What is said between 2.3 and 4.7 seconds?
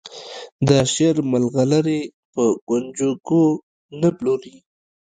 په کونجکو نه پلوري.